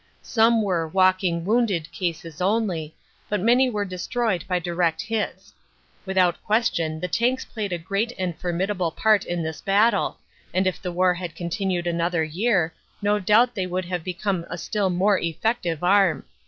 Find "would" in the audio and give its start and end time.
13.67-13.85